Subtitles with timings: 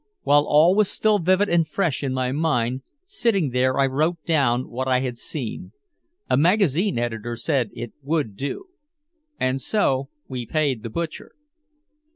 [0.23, 4.67] While all was still vivid and fresh in my mind, sitting there I wrote down
[4.67, 5.73] what I had seen.
[6.27, 8.69] A magazine editor said it would do.
[9.39, 11.33] And so we paid the butcher.